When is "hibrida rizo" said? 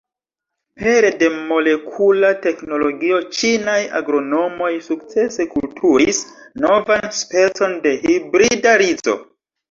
8.07-9.15